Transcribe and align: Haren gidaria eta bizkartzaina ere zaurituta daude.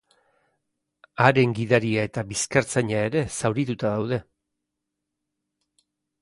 Haren 1.25 1.51
gidaria 1.59 2.05
eta 2.09 2.23
bizkartzaina 2.31 3.03
ere 3.11 3.23
zaurituta 3.41 3.93
daude. 4.17 4.21